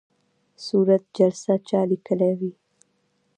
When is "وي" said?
2.39-2.51